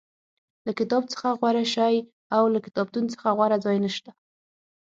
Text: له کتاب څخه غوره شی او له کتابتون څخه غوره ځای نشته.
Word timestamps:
له 0.65 0.71
کتاب 0.79 1.03
څخه 1.13 1.27
غوره 1.39 1.65
شی 1.73 1.95
او 2.35 2.43
له 2.53 2.59
کتابتون 2.65 3.05
څخه 3.13 3.27
غوره 3.37 3.57
ځای 3.65 3.77
نشته. 3.85 4.11